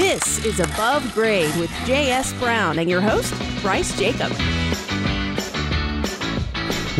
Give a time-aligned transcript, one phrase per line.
[0.00, 2.32] This is Above Grade with J.S.
[2.40, 4.32] Brown and your host, Bryce Jacob.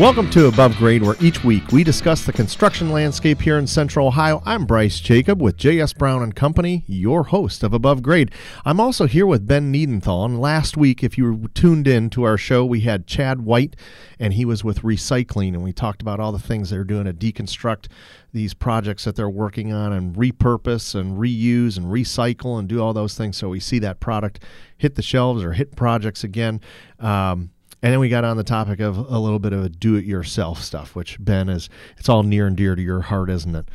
[0.01, 4.07] Welcome to Above Grade, where each week we discuss the construction landscape here in Central
[4.07, 4.41] Ohio.
[4.47, 5.93] I'm Bryce Jacob with J.S.
[5.93, 8.31] Brown and Company, your host of Above Grade.
[8.65, 10.25] I'm also here with Ben Neidenthal.
[10.25, 13.75] And last week, if you tuned in to our show, we had Chad White,
[14.17, 17.13] and he was with recycling, and we talked about all the things they're doing to
[17.13, 17.85] deconstruct
[18.33, 22.93] these projects that they're working on and repurpose and reuse and recycle and do all
[22.93, 23.37] those things.
[23.37, 24.39] So we see that product
[24.79, 26.59] hit the shelves or hit projects again.
[26.97, 30.61] Um, and then we got on the topic of a little bit of a do-it-yourself
[30.61, 33.67] stuff, which Ben is it's all near and dear to your heart, isn't it?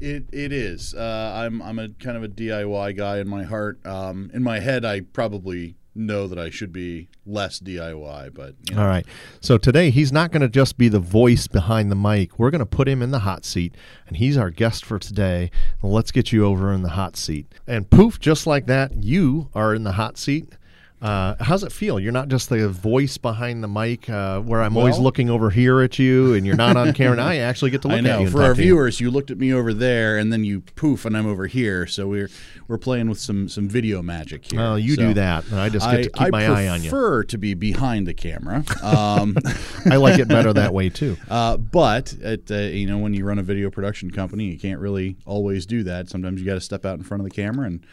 [0.00, 0.94] It it is.
[0.94, 3.84] Uh, I'm I'm a kind of a DIY guy in my heart.
[3.86, 8.76] Um, in my head, I probably know that I should be less DIY, but you
[8.76, 8.82] know.
[8.82, 9.06] All right.
[9.40, 12.38] So today he's not going to just be the voice behind the mic.
[12.38, 13.74] We're going to put him in the hot seat,
[14.06, 15.50] and he's our guest for today.
[15.82, 17.52] Let's get you over in the hot seat.
[17.66, 20.56] And poof, just like that, you are in the hot seat.
[21.02, 21.98] Uh, how's it feel?
[21.98, 25.80] You're not just the voice behind the mic, uh, where I'm always looking over here
[25.80, 27.16] at you, and you're not on camera.
[27.16, 28.28] Now I actually get to look I at you.
[28.28, 28.66] For our to you.
[28.66, 31.86] viewers, you looked at me over there, and then you poof, and I'm over here.
[31.86, 32.28] So we're
[32.68, 34.60] we're playing with some some video magic here.
[34.60, 36.82] Oh, you So do that, I just get I, to keep I my eye on
[36.82, 36.90] you.
[36.90, 38.62] prefer to be behind the camera.
[38.82, 39.38] Um,
[39.90, 41.16] I like it better that way too.
[41.30, 44.80] Uh, but at, uh, you know, when you run a video production company, you can't
[44.80, 46.10] really always do that.
[46.10, 47.86] Sometimes you got to step out in front of the camera, and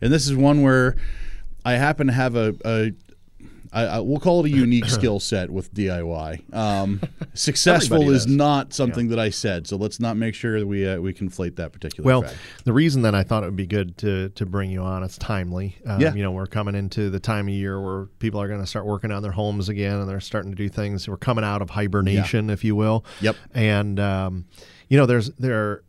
[0.00, 0.96] and this is one where
[1.64, 2.54] I happen to have a.
[2.64, 2.92] a
[3.70, 6.54] I, I, we'll call it a unique skill set with DIY.
[6.54, 7.02] Um,
[7.34, 10.98] successful is not something that I said, so let's not make sure that we uh,
[11.00, 12.06] we conflate that particular.
[12.06, 12.36] Well, fact.
[12.64, 15.18] the reason that I thought it would be good to to bring you on, it's
[15.18, 15.76] timely.
[15.86, 16.14] Um, Yeah.
[16.14, 18.86] You know, we're coming into the time of year where people are going to start
[18.86, 21.06] working on their homes again, and they're starting to do things.
[21.06, 23.04] We're coming out of hibernation, if you will.
[23.20, 23.36] Yep.
[23.52, 24.46] And um,
[24.88, 25.82] you know, there's there.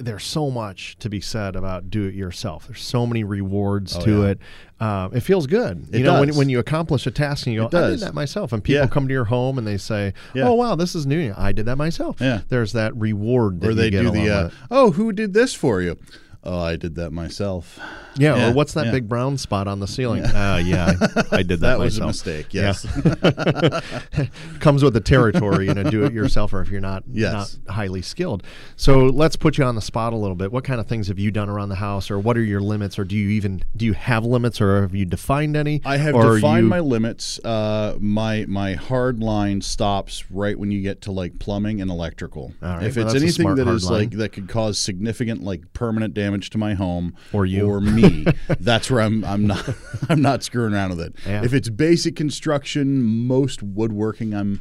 [0.00, 2.68] There's so much to be said about do it yourself.
[2.68, 4.28] There's so many rewards Oh, to yeah.
[4.28, 4.38] it.
[4.78, 5.88] Uh, it feels good.
[5.92, 8.14] It you know, when, when you accomplish a task and you go, I did that
[8.14, 8.52] myself.
[8.52, 8.86] And people Yeah.
[8.88, 10.48] come to your home and they say, Yeah.
[10.48, 11.34] Oh, wow, this is new.
[11.36, 12.20] I did that myself.
[12.20, 12.42] Yeah.
[12.48, 15.98] There's that reward that or they do the uh, oh, who did this for you?
[16.44, 17.80] Oh, I did that myself.
[18.18, 18.92] Yeah, Yeah, or what's that yeah.
[18.92, 20.24] big brown spot on the ceiling?
[20.24, 20.92] Uh, yeah,
[21.32, 22.52] I, I did that, That was a mistake.
[22.52, 22.74] Yeah.
[22.74, 22.84] Yes.
[24.60, 27.58] Comes with the territory, you know, do it yourself, or if you're not Yes.
[27.66, 28.42] not highly skilled.
[28.76, 30.52] So let's put you on the spot a little bit.
[30.52, 32.98] What kind of things have you done around the house, or what are your limits,
[32.98, 35.80] or do you even do you have limits, or have you defined any?
[35.84, 37.38] I have defined you- my limits.
[37.44, 42.52] Uh, my my hard line stops right when you get to like plumbing and electrical.
[42.62, 44.00] All right, If well, it's anything that is line.
[44.00, 47.68] like that could cause significant like permanent damage to my home Or you.
[47.68, 48.02] or me,
[48.60, 49.68] that's where I'm I'm not
[50.08, 51.14] I'm not screwing around with it.
[51.26, 51.44] Yeah.
[51.44, 54.60] If it's basic construction, most woodworking, I'm.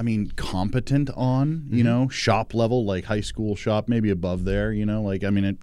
[0.00, 1.76] I mean, competent on Mm-hmm.
[1.76, 4.72] you know shop level, like high school shop, maybe above there.
[4.72, 5.56] You know, like I mean, it.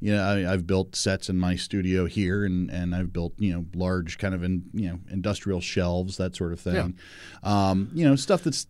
[0.00, 3.52] You know, I, I've built sets in my studio here, and, and I've built you
[3.52, 6.98] know large kind of in you know industrial shelves, that sort of thing.
[7.42, 8.66] Um, you know, stuff that's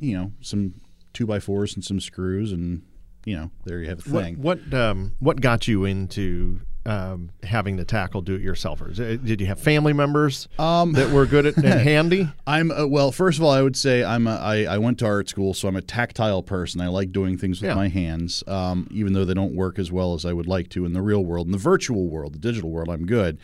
[0.00, 0.74] you know some
[1.12, 2.82] two by fours and some screws, and
[3.24, 4.42] you know there you have the what thing.
[4.42, 9.00] what um, what got you into um, having to tackle do-it-yourselfers?
[9.00, 12.28] Uh, Did you have family members Um, that were good at and handy?
[12.46, 13.12] I'm uh, well.
[13.12, 15.68] First of all, I would say I'm a, I, I went to art school, so
[15.68, 16.80] I'm a tactile person.
[16.80, 17.74] I like doing things with Yeah.
[17.74, 20.84] my hands, um, even though they don't work as well as I would like to
[20.84, 21.46] in the real world.
[21.46, 23.38] In the virtual world, the digital world, I'm good.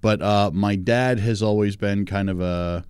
[0.00, 2.84] But uh, my dad has always been kind of a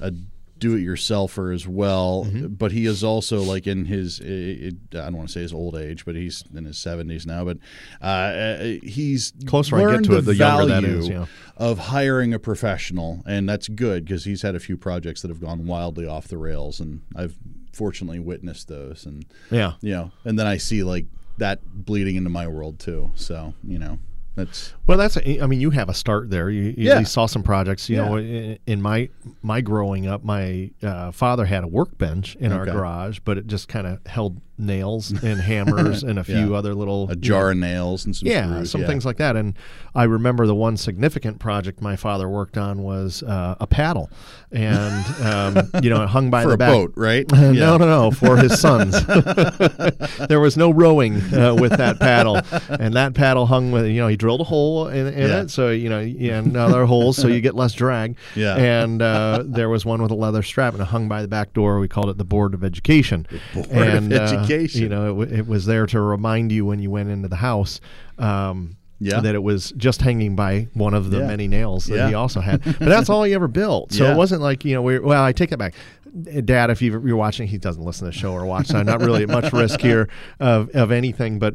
[0.00, 0.12] a
[0.58, 2.24] do-it-yourselfer as well.
[2.26, 2.48] Mm-hmm.
[2.48, 6.04] But he is also like in his i don't want to say his old age,
[6.04, 7.44] but he's in his 70s now.
[7.44, 7.58] But
[8.02, 11.26] uh, uh, he's Closer I get to it, the younger that value yeah.
[11.56, 15.40] of hiring a professional, and that's good because he's had a few projects that have
[15.40, 17.36] gone wildly off the rails, and I've
[17.72, 19.74] fortunately witnessed those, and Yeah.
[19.80, 21.06] you know, and then I see like
[21.38, 23.12] that bleeding into my world too.
[23.14, 23.98] So you know,
[24.38, 25.16] that's Well, that's.
[25.16, 26.48] A, I mean, you have a start there.
[26.48, 27.02] You, you Yeah.
[27.02, 27.88] saw some projects.
[27.90, 29.08] You know, in, in my
[29.42, 33.68] my growing up, my uh, father had a workbench in our garage, but it just
[33.68, 36.56] kind of held nails and hammers and a few Yeah.
[36.58, 38.86] other little a you jar know, of nails and some yeah, screws, some yeah.
[38.86, 39.36] things like that.
[39.36, 39.54] And
[39.94, 44.10] I remember the one significant project my father worked on was uh, a paddle,
[44.52, 46.70] and um, you know, it hung by for the a back.
[46.70, 47.26] boat, right?
[47.58, 48.94] No, no, no, for his sons.
[50.28, 54.08] there was no rowing uh, with that paddle, and that paddle hung with you know
[54.08, 55.40] he drilled a hole in, in Yeah.
[55.42, 58.16] it, so you know yeah, and other holes, so you get less drag.
[58.34, 58.56] Yeah.
[58.56, 61.52] And uh, there was one with a leather strap, and it hung by the back
[61.52, 61.78] door.
[61.80, 63.26] We called it the Board of Education.
[63.54, 64.47] Board of and, uh, Education.
[64.48, 67.80] You know, it, it was there to remind you when you went into the house.
[68.18, 69.20] Um, Yeah.
[69.20, 71.26] that it was just hanging by one of the Yeah.
[71.28, 72.64] many nails that he also had.
[72.64, 73.92] But that's all he ever built.
[73.92, 74.12] So Yeah.
[74.12, 75.74] it wasn't like, you know, we well, I take that back.
[76.44, 78.86] Dad, if you- you're watching, he doesn't listen to the show or watch, so I'm
[78.86, 80.08] not really at much risk here
[80.40, 81.38] of, of anything.
[81.38, 81.54] But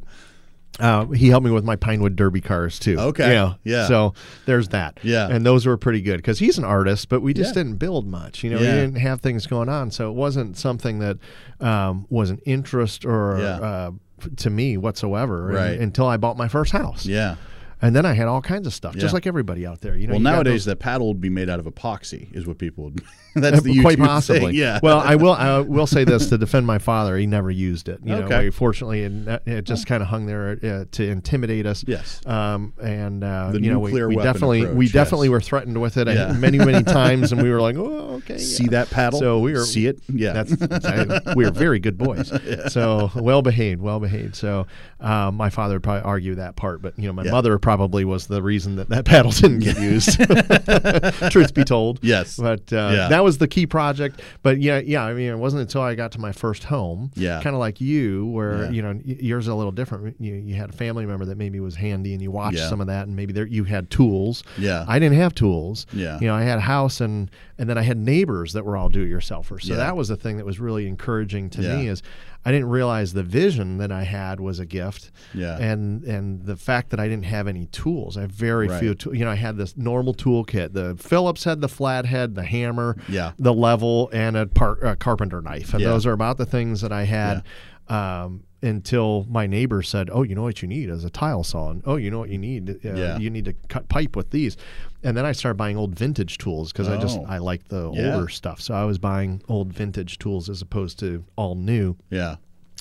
[0.80, 2.98] Uh, he helped me with my Pinewood Derby cars too.
[3.00, 3.32] Okay.
[3.32, 3.54] Yeah.
[3.64, 3.88] Yeah.
[3.88, 4.14] So
[4.48, 5.00] there's that.
[5.04, 5.28] Yeah.
[5.30, 7.62] And those were pretty good because he's an artist, but we just Yeah.
[7.64, 8.44] didn't build much.
[8.44, 8.74] You know, Yeah.
[8.74, 11.18] we didn't have things going on, so it wasn't something that
[11.60, 13.46] um, was an interest or Yeah.
[13.60, 13.92] uh,
[14.38, 15.48] to me whatsoever.
[15.50, 15.80] and- Right.
[15.80, 17.06] until I bought my first house.
[17.06, 17.36] Yeah.
[17.84, 19.96] And then I had all kinds of stuff, just like everybody out there.
[19.96, 20.14] You know.
[20.14, 22.86] Well, you nowadays those- that paddle would be made out of epoxy, is what people
[22.86, 23.02] would.
[23.36, 24.40] that's the quite possibly.
[24.40, 24.56] thing.
[24.56, 24.80] Yeah.
[24.84, 25.34] Well, I will.
[25.34, 27.18] I will say this to defend my father.
[27.18, 28.00] He never used it.
[28.04, 28.46] You know, Okay.
[28.46, 31.84] we- fortunately, and it just kind of hung there uh, to intimidate us.
[31.88, 32.22] Yes.
[32.28, 34.92] Um, and uh, The you know, we, we definitely we approach, yes.
[34.94, 36.32] definitely were threatened with it uh, Yeah.
[36.34, 38.38] many many times, and we were like, oh, okay.
[38.38, 38.70] see yeah.
[38.70, 39.20] that paddle.
[39.20, 40.00] So we were see it.
[40.08, 40.44] Yeah.
[40.44, 42.32] That's, I- we were very good boys.
[42.72, 44.36] So well behaved, well behaved.
[44.36, 44.68] So
[45.02, 47.32] um, my father would probably argue that part, but you know, my Yeah.
[47.32, 50.20] mother probably was the reason that that paddle didn't get used.
[51.32, 52.38] Truth be told, Yes.
[52.38, 53.08] But uh, Yeah.
[53.10, 54.22] that was the key project.
[54.42, 55.04] But yeah, yeah.
[55.04, 57.42] I mean, it wasn't until I got to my first home, Yeah.
[57.42, 58.70] kind of like you, where Yeah.
[58.72, 60.16] you know yours is a little different.
[60.20, 62.70] You you had a family member that maybe was handy, and you watched Yeah.
[62.70, 64.44] some of that, and maybe there you had tools.
[64.58, 64.86] Yeah.
[64.88, 65.86] I didn't have tools.
[65.94, 66.20] Yeah.
[66.20, 67.30] You know, I had a house and
[67.60, 69.64] and then I had neighbors that were all do-it-yourselfers.
[69.64, 72.02] So that was the thing that was really encouraging to me is
[72.46, 75.12] I didn't realize the vision that I had was a gift.
[75.34, 75.58] Yeah.
[75.58, 78.18] And and the fact that I didn't have any tools.
[78.18, 78.80] I have very Right.
[78.80, 79.16] few tools.
[79.18, 80.74] You know, I had this normal toolkit.
[80.74, 83.32] The Phillips had the flathead, the hammer, Yeah.
[83.40, 85.74] the level, and a par- a carpenter knife.
[85.74, 85.90] And Yeah.
[85.90, 87.44] those are about the things that I had.
[87.90, 91.70] Um, until my neighbor said, "Oh, you know what you need is a tile saw,
[91.70, 93.18] and oh, you know what you need, uh, Yeah.
[93.18, 94.56] you need to cut pipe with these."
[95.04, 97.26] And then I started buying old vintage tools because I just Oh.
[97.28, 98.16] I like the Yeah.
[98.16, 98.62] older stuff.
[98.62, 102.38] So I was buying old vintage tools as opposed to all new yeah.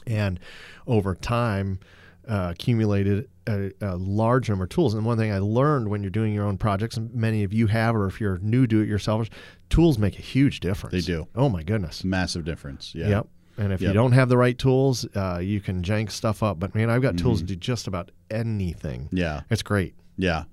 [0.06, 0.38] and
[0.86, 1.80] over time
[2.28, 4.94] uh, accumulated a, a large number of tools.
[4.94, 7.66] And one thing I learned when you're doing your own projects, and many of you
[7.66, 9.28] have, or if you're new do it yourselfers,
[9.68, 10.92] tools make a huge difference.
[10.92, 11.26] They do.
[11.34, 12.04] Oh my goodness.
[12.04, 12.94] Massive difference.
[12.94, 13.08] Yeah.
[13.08, 13.26] Yep.
[13.58, 16.58] And if you don't have the right tools, uh, you can jank stuff up.
[16.58, 19.02] But man, I've got tools to do just about anything.
[19.06, 19.16] Mm-hmm.
[19.18, 19.42] Yeah.
[19.50, 19.94] It's great.
[20.16, 20.44] Yeah.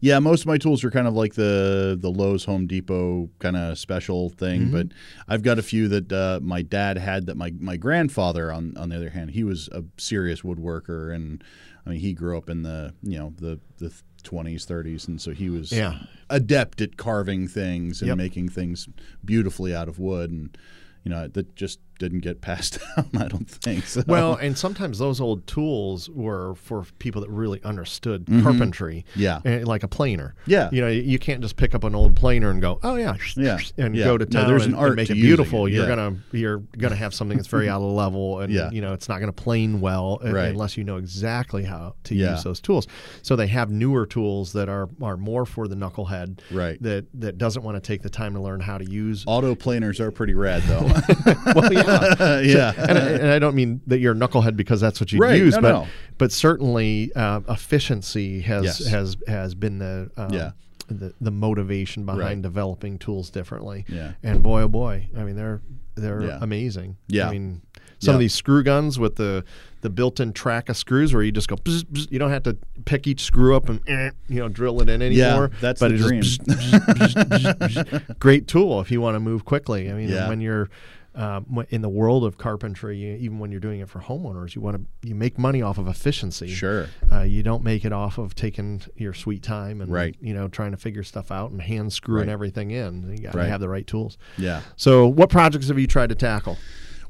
[0.00, 3.56] Yeah, most of my tools are kind of like the the Lowe's Home Depot kind
[3.58, 4.72] of special thing, Mm-hmm.
[4.72, 4.86] but
[5.28, 8.88] I've got a few that uh, my dad had that my my grandfather on on
[8.88, 11.44] the other hand, he was a serious woodworker and
[11.84, 13.92] I mean he grew up in the, you know, the the
[14.22, 15.98] 20s, 30s and so he was Yeah.
[16.30, 18.16] adept at carving things and Yep.
[18.16, 18.88] making things
[19.24, 20.56] beautifully out of wood and
[21.04, 23.84] you know, that just didn't get passed down, I don't think.
[23.86, 24.02] So.
[24.06, 29.04] Well, and sometimes those old tools were for people that really understood carpentry.
[29.12, 29.20] Mm-hmm.
[29.20, 29.40] Yeah.
[29.44, 30.34] eh, like a planer.
[30.46, 30.68] Yeah.
[30.72, 33.58] You know, you can't just pick up an old planer and go, oh yeah, Yeah.
[33.78, 34.04] and Yeah.
[34.04, 35.66] go to No, town there's and, an art and make to it beautiful.
[35.66, 35.72] it.
[35.72, 38.70] You're gonna you're gonna have something that's very out of level, and Yeah.
[38.70, 40.48] you know it's not gonna plane well Right.
[40.48, 42.32] unless you know exactly how to Yeah.
[42.32, 42.86] use those tools.
[43.22, 46.80] So they have newer tools that are are more for the knucklehead, Right.
[46.82, 49.24] That that doesn't want to take the time to learn how to use.
[49.26, 50.82] Auto planers are pretty rad though.
[51.54, 51.82] well, yeah.
[52.44, 52.72] yeah.
[52.76, 55.38] and, I, and I don't mean that you're a knucklehead because that's what you Right,
[55.38, 55.86] use, no, but no.
[56.18, 58.86] but certainly uh, efficiency has Yes.
[58.86, 60.50] has has been the um, Yeah.
[60.88, 62.42] the, the motivation behind Right.
[62.42, 63.84] developing tools differently.
[63.88, 64.12] Yeah.
[64.22, 65.60] And boy, oh boy, I mean they're
[65.94, 66.38] they're Yeah.
[66.40, 66.96] amazing.
[67.08, 67.28] Yeah.
[67.28, 67.62] I mean
[67.98, 68.16] some Yeah.
[68.16, 69.42] of these screw guns with the
[69.80, 72.56] the built-in track of screws where you just go bzz, bzz, you don't have to
[72.86, 75.92] pick each screw up and eh, you know drill it in anymore yeah, that's but
[75.92, 76.22] the dream.
[76.22, 78.18] bzz.
[78.18, 80.28] great tool if you want to move quickly i mean Yeah.
[80.28, 80.68] when you're
[81.16, 84.54] um, wh- in the world of carpentry, you, even when you're doing it for homeowners,
[84.54, 86.48] you want to you make money off of efficiency.
[86.48, 86.88] Sure.
[87.10, 90.14] Uh, you don't make it off of taking your sweet time and Right.
[90.20, 92.32] you know trying to figure stuff out and hand screwing Right.
[92.32, 93.10] everything in.
[93.10, 93.48] You got to Right.
[93.48, 94.18] have the right tools.
[94.38, 94.60] Yeah.
[94.76, 96.58] So, what projects have you tried to tackle?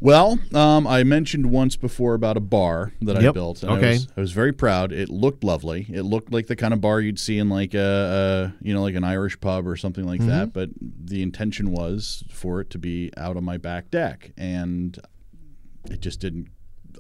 [0.01, 3.65] Well, um, I mentioned once before about a bar that I built.
[3.65, 3.89] Okay.
[3.89, 4.93] I was, I was very proud.
[4.93, 5.87] It looked lovely.
[5.89, 8.83] It looked like the kind of bar you'd see in like a, a you know,
[8.83, 10.29] like an Irish pub or something like Mm-hmm.
[10.31, 10.53] that.
[10.53, 14.99] But the intention was for it to be out on my back deck, and
[15.91, 16.49] it just didn't.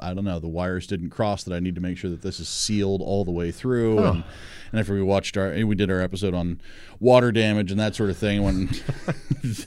[0.00, 0.38] I don't know.
[0.38, 1.54] The wires didn't cross that.
[1.54, 3.98] I need to make sure that this is sealed all the way through.
[3.98, 4.24] And,
[4.72, 6.60] and after we watched our, we did our episode on
[7.00, 8.42] water damage and that sort of thing.
[8.42, 8.66] When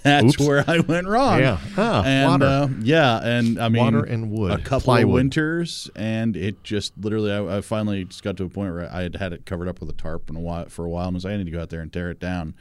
[0.04, 0.40] that's Oops.
[0.40, 1.40] where I went wrong.
[1.40, 1.60] Yeah.
[1.78, 2.46] Ah, and, water.
[2.46, 4.52] Uh, yeah, and I mean, Water and wood.
[4.52, 5.04] A couple Plywood.
[5.04, 8.92] of winters, and it just literally, I, I finally just got to a point where
[8.92, 11.08] I had had it covered up with a tarp and a while, for a while,
[11.08, 12.54] and I was like, I need to go out there and tear it down.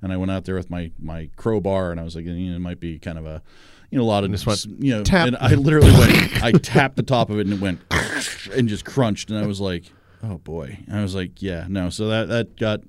[0.00, 2.56] And I went out there with my my crowbar, and I was like, you know,
[2.56, 3.42] it might be kind of a,
[3.92, 5.28] you know, a lot of just went you know, tap.
[5.28, 7.80] and I literally went, I tapped the top of it, and it went
[8.52, 9.84] and just crunched, and I was like,
[10.22, 12.80] oh boy, and I was like, yeah, no, so that that got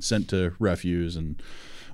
[0.00, 1.40] sent to refuse and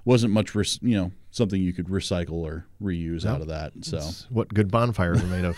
[0.06, 3.72] wasn't much, rec- you know, something you could recycle or reuse out of that.
[3.82, 5.56] So It's what good bonfires are made of.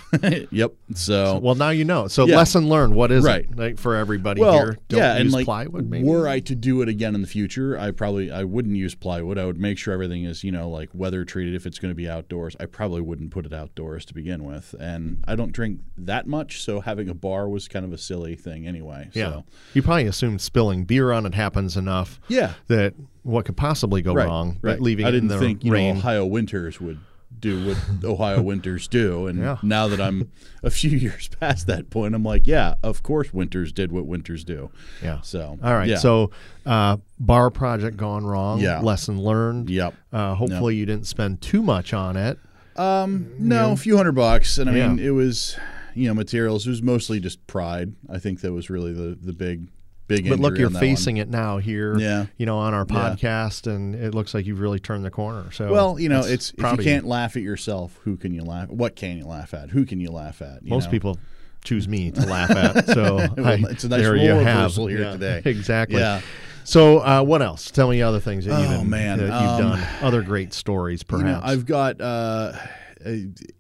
[0.52, 0.73] yep.
[0.94, 2.08] So well, now you know.
[2.08, 2.37] So Yeah.
[2.37, 2.94] lesson learned.
[2.97, 3.44] What is Right.
[3.49, 4.76] it like for everybody well, here?
[4.88, 5.88] Don't yeah, use and like, plywood.
[5.88, 6.04] Maybe.
[6.04, 9.38] were I to do it again in the future, I probably I wouldn't use plywood.
[9.38, 11.54] I would make sure everything is you know like weather treated.
[11.54, 14.75] If it's going to be outdoors, I probably wouldn't put it outdoors to begin with.
[14.80, 18.35] And I don't drink that much, so having a bar was kind of a silly
[18.35, 19.11] thing anyway.
[19.14, 19.44] yeah, So.
[19.75, 22.20] you probably assumed spilling beer on it happens enough.
[22.28, 22.54] Yeah.
[22.66, 22.94] that
[23.28, 24.58] what could possibly go right, wrong?
[24.62, 24.73] Right.
[24.75, 25.94] But leaving I didn't in the think you rain.
[25.94, 26.99] know Ohio winters would
[27.38, 29.58] do what Ohio winters do, and Yeah.
[29.62, 30.30] now that I'm
[30.62, 34.42] a few years past that point, I'm like, yeah, of course winters did what winters
[34.44, 34.70] do.
[35.02, 35.20] yeah.
[35.20, 35.88] So All right.
[35.88, 35.99] yeah.
[35.99, 36.30] So,
[36.66, 38.61] uh, bar project gone wrong.
[38.61, 38.80] Yeah.
[38.80, 39.70] Lesson learned.
[39.70, 39.94] Yep.
[40.12, 42.38] Uh, hopefully, you didn't spend too much on it.
[42.76, 45.56] Um, no, a few hundred bucks, and I mean, it was,
[45.94, 46.66] you know, materials.
[46.66, 47.92] It was mostly just pride.
[48.08, 49.68] I think that was really the the big,
[50.09, 50.29] big.
[50.29, 51.97] But look, you're facing it now here.
[51.99, 52.27] Yeah.
[52.37, 52.97] You know, on our Yeah.
[53.15, 55.53] podcast, and it looks like you've really turned the corner.
[55.53, 55.71] So.
[55.71, 58.69] Well, you know, it's if you can't laugh at yourself, who can you laugh?
[58.71, 59.71] What can you laugh at?
[59.71, 60.62] Who can you laugh at?
[60.65, 60.91] you Most know?
[60.91, 61.19] people
[61.62, 62.87] choose me to laugh at.
[62.88, 64.57] So Well, I- it's a nice there role you have.
[64.57, 65.43] reversal here Yeah, today.
[65.50, 66.00] Exactly.
[66.00, 66.21] Yeah.
[66.65, 67.71] So uh, what else?
[67.71, 69.19] Tell me other things that you've, Oh, been- man.
[69.19, 69.87] that you've Um, done.
[70.03, 71.47] Other great stories, You know, perhaps.
[71.47, 72.53] I've got uh,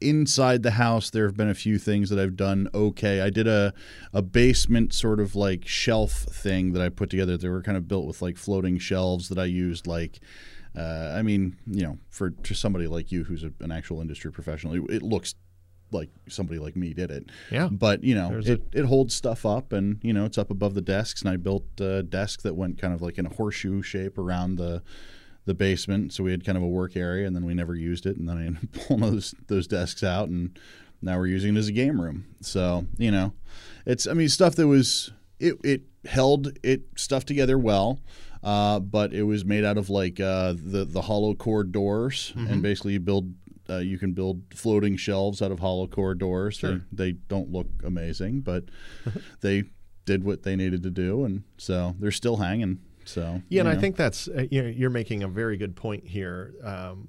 [0.00, 1.10] inside the house.
[1.10, 3.20] There have been a few things that I've done okay.
[3.20, 3.72] I did a
[4.12, 7.36] a basement sort of like shelf thing that I put together.
[7.36, 10.20] They were kind of built with like floating shelves that I used like.
[10.76, 14.30] Uh, I mean, you know, for to somebody like you who's a, an actual industry
[14.30, 15.34] professional, it, it looks
[15.92, 17.30] like somebody like me did it.
[17.50, 17.68] Yeah.
[17.70, 20.74] But you know, There's it, it holds stuff up, and you know, it's up above
[20.74, 21.22] the desks.
[21.22, 24.56] And I built a desk that went kind of like in a horseshoe shape around
[24.56, 24.82] the
[25.48, 26.12] the basement.
[26.12, 28.16] So we had kind of a work area, and then we never used it.
[28.16, 30.56] And then I ended up pulling those those desks out, and
[31.02, 32.26] now we're using it as a game room.
[32.40, 33.32] So you know,
[33.84, 37.98] it's I mean stuff that was it it held it stuff together well.
[38.40, 42.62] Uh, but it was made out of like uh, the the hollow core doors, and
[42.62, 43.34] basically you build
[43.68, 46.60] uh, you can build floating shelves out of hollow core doors.
[46.60, 48.64] They, they don't look amazing, but
[49.40, 49.64] they
[50.04, 52.78] did what they needed to do, and so they're still hanging.
[53.08, 55.74] So Yeah, and you I think that's uh, you know, you're making a very good
[55.74, 56.54] point here.
[56.62, 57.08] Um,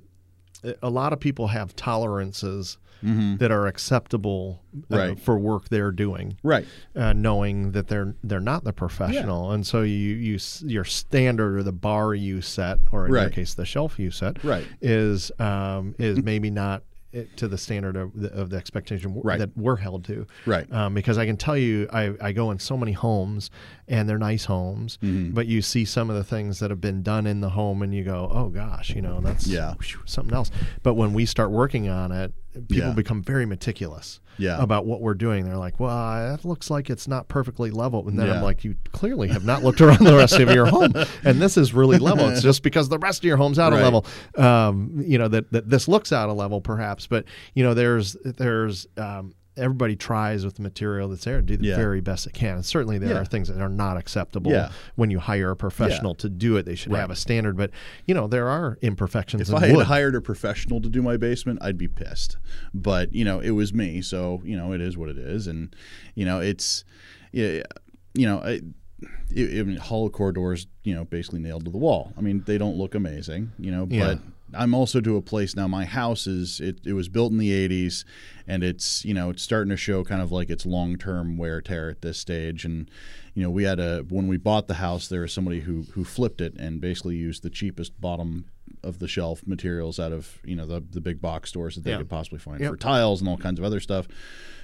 [0.82, 4.94] a lot of people have tolerances that are acceptable uh, Mm-hmm.
[4.96, 5.20] Right.
[5.20, 6.66] for work they're doing, right.
[6.98, 11.64] uh, knowing that they're they're not the professional, and so you you your standard or
[11.64, 14.68] the bar you set, or in your case the shelf you set, Right.
[14.82, 19.24] is um, is maybe not it- to the standard of the, of the expectation w-
[19.24, 19.40] Right.
[19.40, 20.72] that we're held to, Right.
[20.72, 23.50] um, because I can tell you, I, I go in so many homes,
[23.90, 25.32] and they're nice homes, Mm-hmm.
[25.34, 27.94] but you see some of the things that have been done in the home, and
[27.94, 29.74] you go, oh gosh, you know, that's Yeah.
[29.74, 30.52] whew, something else.
[30.84, 32.34] But when we start working on it,
[32.70, 32.94] people Yeah.
[32.94, 34.62] become very meticulous Yeah.
[34.62, 35.46] about what we're doing.
[35.46, 35.90] They're like, well,
[36.36, 39.64] that looks like it's not perfectly level, and then I'm like, you clearly have not
[39.64, 40.94] looked around the rest of your home,
[41.24, 42.30] and this is really level.
[42.30, 44.06] It's just because the rest of your home's out of level,
[44.38, 47.08] um, you know, that, that this looks out of level, perhaps.
[47.08, 51.58] But you know, there's there's um, everybody tries with the material that's there to do
[51.58, 51.76] the Yeah.
[51.76, 52.56] very best it can.
[52.56, 53.20] And certainly there Yeah.
[53.22, 54.72] are things that are not acceptable Yeah.
[54.96, 56.66] when you hire a professional to do it.
[56.66, 57.72] They should have a standard, but
[58.06, 59.86] you know, there are imperfections If I had wood.
[59.88, 62.38] hired a professional to do my basement, I'd be pissed.
[62.74, 65.76] But you know, it was me, so you know, it is what it is, and
[66.16, 66.84] you know, it's
[67.34, 67.64] yeah,
[68.14, 68.62] you know, I,
[69.32, 72.14] it, I mean, hollow core doors, you know, basically nailed to the wall.
[72.18, 74.16] I mean, they don't look amazing, you know, Yeah.
[74.16, 74.20] but
[74.52, 75.68] I'm also to a place now.
[75.68, 78.04] My house is it, it was built in the '80s,
[78.50, 81.62] and it's you know it's starting to show kind of like its long term wear
[81.62, 82.66] tear at this stage.
[82.66, 82.90] And
[83.36, 86.04] you know we had a when we bought the house, there was somebody who who
[86.04, 88.46] flipped it and basically used the cheapest bottom
[88.84, 91.92] of the shelf materials out of you know the the big box stores that they
[91.92, 91.98] Yeah.
[92.00, 92.72] could possibly find Yep.
[92.72, 94.08] for tiles and all kinds of other stuff.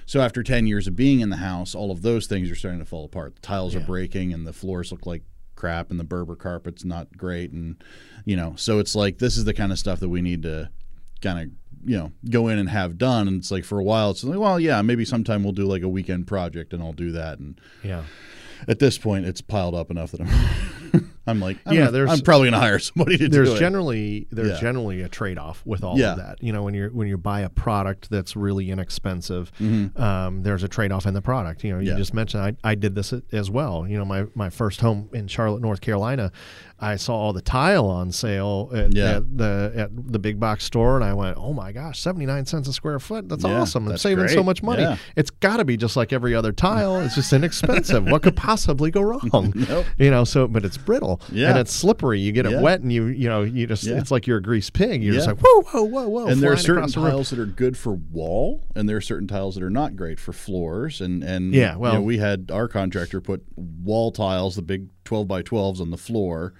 [0.08, 2.78] So after 10 years of being in the house, all of those things are starting
[2.78, 3.34] to fall apart.
[3.36, 5.22] The tiles are breaking and the floors look like
[5.56, 7.76] crap and the Berber carpet's not great and
[8.24, 10.70] you know, so it's like this is the kind of stuff that we need to
[11.22, 11.50] kind of
[11.84, 14.38] you know go in and have done and it's like for a while it's like
[14.38, 17.60] well yeah maybe sometime we'll do like a weekend project and I'll do that and
[17.82, 18.04] yeah.
[18.66, 22.10] at this point it's piled up enough that I'm I'm like I'm Yeah, gonna- there's-
[22.12, 23.44] I'm probably gonna hire somebody to do it.
[23.46, 24.60] There's generally there's Yeah.
[24.60, 26.12] generally a trade off with all Yeah.
[26.12, 26.42] of that.
[26.42, 30.00] You know, when you're when you buy a product that's really inexpensive, Mm-hmm.
[30.00, 31.64] um, there's a trade off in the product.
[31.64, 31.96] You know, you Yeah.
[31.96, 33.86] just mentioned I, I did this as well.
[33.88, 36.30] You know, my my first home in Charlotte, North Carolina,
[36.78, 39.16] I saw all the tile on sale at, Yeah.
[39.16, 42.44] at the at the big box store, and I went, oh my gosh, seventy nine
[42.46, 43.28] cents a square foot.
[43.28, 43.84] That's Yeah, awesome.
[43.84, 44.82] I'm that's saving so much money.
[44.82, 44.96] Yeah.
[45.16, 47.00] It's got to be just like every other tile.
[47.00, 48.04] It's just inexpensive.
[48.06, 49.52] what could possibly go wrong?
[49.68, 49.86] Nope.
[49.98, 51.50] You know, so but it's brittle Yeah.
[51.50, 52.20] and it's slippery.
[52.20, 52.60] You get it Yeah.
[52.60, 53.98] wet, and you you know you just Yeah.
[53.98, 55.02] it's like you're a greased pig.
[55.02, 56.26] You're just like whoa whoa whoa whoa.
[56.26, 59.28] and there are certain the tiles that are good for wall, and there are certain
[59.28, 61.00] tiles that are not great for floors.
[61.00, 64.88] And and Yeah, you well- know, we had our contractor put wall tiles, the big
[65.04, 66.54] twelve by twelves, on the floor,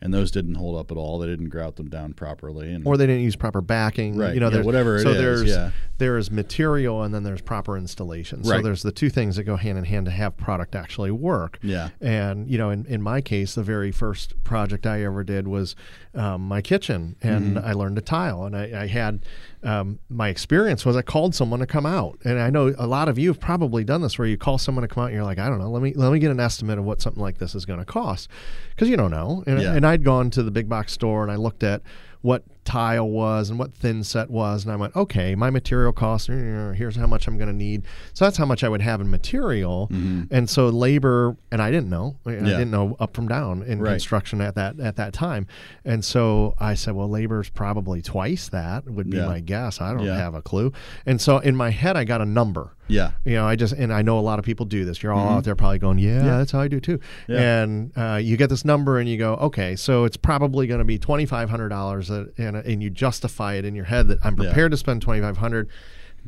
[0.00, 1.18] and those didn't hold up at all.
[1.20, 4.16] They didn't grout them down properly, and or they didn't use proper backing.
[4.16, 5.70] Right, You know, yeah, whatever it so is, there's yeah.
[6.02, 8.42] There's material and then there's proper installation.
[8.42, 8.64] So Right.
[8.64, 11.60] there's the two things that go hand in hand to have product actually work.
[11.62, 11.90] Yeah.
[12.00, 15.76] And you know, in, in my case, the very first project I ever did was
[16.14, 17.66] um, my kitchen, and Mm-hmm.
[17.68, 19.20] I learned to tile, and I, I had
[19.62, 23.08] um, my experience was I called someone to come out, and I know a lot
[23.08, 25.24] of you have probably done this where you call someone to come out, and you're
[25.24, 27.38] like, I don't know, let me let me get an estimate of what something like
[27.38, 28.28] this is going to cost,
[28.70, 29.44] because you don't know.
[29.46, 29.74] And, Yeah.
[29.74, 31.80] and I'd gone to the big box store and I looked at
[32.22, 36.30] what tile was and what thin set was, and I went, okay, my material cost,
[36.30, 37.82] uh, here's how much I'm going to need.
[38.14, 41.90] So that's how much I would have in material, and so labor, and I didn't
[41.90, 42.46] know, I Mm-hmm.
[42.46, 42.52] Yeah.
[42.58, 43.90] didn't know up from down in Right.
[43.92, 45.46] construction at that at that time,
[45.84, 49.26] and so I said, well, labor's probably twice that would be Yeah.
[49.26, 49.80] my guess.
[49.80, 50.16] I don't Yeah.
[50.16, 50.72] have a clue,
[51.06, 52.72] and so in my head, I got a number.
[52.88, 55.02] yeah, You know, I just and I know a lot of people do this.
[55.02, 56.98] You're all out there probably going, yeah, yeah, that's how I do too.
[56.98, 57.32] Mm-hmm.
[57.32, 57.62] Yeah.
[57.62, 60.84] And uh, you get this number and you go, okay, so it's probably going to
[60.84, 62.10] be twenty five hundred dollars,
[62.54, 64.44] and and you justify it in your head that I'm Yeah.
[64.46, 65.68] prepared to spend twenty five hundred.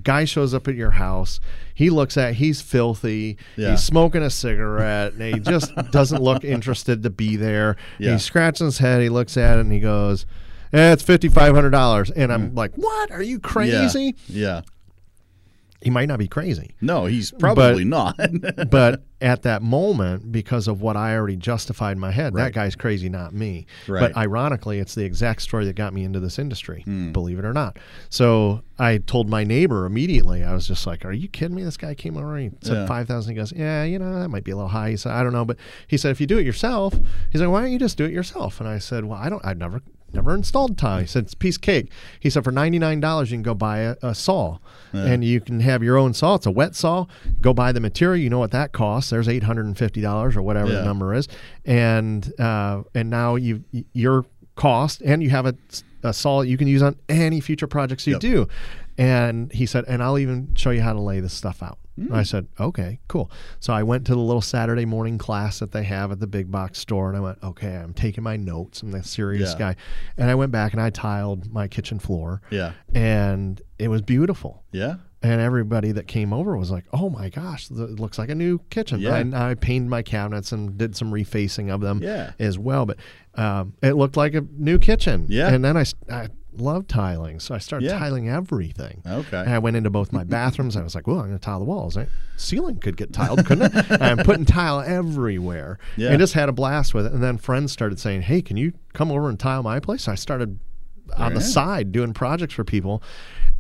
[0.03, 1.39] Guy shows up at your house.
[1.73, 2.35] He looks at.
[2.35, 3.37] He's filthy.
[3.57, 3.71] Yeah.
[3.73, 7.77] He's smoking a cigarette, and he just doesn't look interested to be there.
[7.99, 8.13] Yeah.
[8.13, 9.01] He scratches his head.
[9.03, 10.27] He looks at it and he goes,
[10.73, 12.57] eh, "It's fifty five hundred dollars." And I'm Mm.
[12.57, 13.13] like, "What?
[13.13, 14.63] Are you yeah, crazy?" yeah.
[15.85, 18.19] He might not be crazy No, he's probably not.
[18.71, 22.77] but at that moment, because of what I already justified in my head, that guy's
[22.77, 23.67] crazy, not me.
[23.89, 24.01] Right.
[24.01, 27.13] But ironically, it's the exact story that got me into this industry, Hmm.
[27.13, 27.79] believe it or not.
[28.11, 30.43] So I told my neighbor immediately.
[30.45, 31.63] I was just like, "Are you kidding me?
[31.65, 32.87] This guy came over and he said Yeah.
[32.87, 33.33] five thousand.
[33.33, 35.33] He goes, "Yeah, you know that might be a little high." He said, "I don't
[35.33, 36.99] know," but he said, "If you do it yourself,"
[37.31, 39.45] he's like, "Why don't you just do it yourself?" And I said, "Well, I don't.
[39.45, 39.81] I've never."
[40.15, 41.01] Never installed tile.
[41.01, 41.91] He said it's a piece of cake.
[42.21, 44.59] He said for ninety nine dollars you can go buy a, a saw,
[44.93, 46.37] and you can have your own saw.
[46.37, 47.07] It's a wet saw.
[47.41, 48.23] Go buy the material.
[48.23, 49.11] You know what that costs.
[49.11, 50.79] There's eight hundred and fifty dollars or whatever Yeah.
[50.81, 51.27] the number is,
[51.65, 54.25] and uh, and now you your
[54.57, 55.55] cost and you have a,
[56.05, 58.21] a saw you can use on any future projects you Yep.
[58.21, 58.49] do.
[58.97, 61.79] And he said, and I'll even show you how to lay this stuff out.
[61.97, 62.13] Hmm.
[62.13, 63.31] I said, okay, cool.
[63.61, 66.51] So I went to the little Saturday morning class that they have at the big
[66.51, 68.83] box store, and I went, okay, I'm taking my notes.
[68.83, 69.59] I'm the serious Yeah.
[69.59, 69.77] guy.
[70.17, 74.65] And I went back and I tiled my kitchen floor, yeah, and it was beautiful.
[74.73, 78.35] yeah, And everybody that came over was like, "Oh my gosh, it looks like a
[78.35, 79.15] new kitchen." Yeah.
[79.17, 82.33] And I painted my cabinets and did some refacing of them Yeah.
[82.41, 82.87] as well.
[82.87, 82.99] But
[83.37, 85.27] um, it looked like a new kitchen.
[85.29, 85.49] Yeah.
[85.53, 86.29] And then I, I
[86.61, 87.99] love tiling, so I started Yeah.
[87.99, 89.03] tiling everything.
[89.07, 89.39] Okay.
[89.41, 90.77] And I went into both my bathrooms.
[90.77, 91.97] I was like, "Well, I'm going to tile the walls.
[91.97, 92.09] Right?
[92.37, 95.79] Ceiling could get tiled, couldn't it?" and I'm putting tile everywhere.
[95.97, 96.11] Yeah.
[96.11, 97.13] And just had a blast with it.
[97.13, 100.13] And then friends started saying, "Hey, can you come over and tile my place?" So
[100.13, 100.59] I started
[101.17, 103.03] on the side doing projects for people